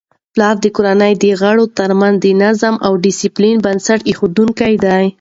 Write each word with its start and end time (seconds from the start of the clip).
پلار 0.33 0.55
د 0.63 0.65
کورنی 0.75 1.13
د 1.23 1.25
غړو 1.41 1.65
ترمنځ 1.77 2.15
د 2.21 2.27
نظم 2.43 2.75
او 2.85 2.91
ډیسپلین 3.05 3.55
بنسټ 3.65 3.99
ایښودونکی 4.09 4.73
دی. 4.85 5.03